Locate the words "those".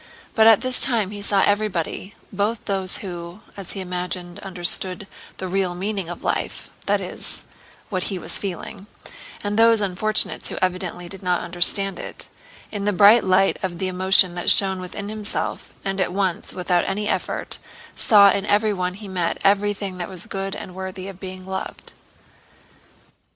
2.65-2.97, 9.59-9.79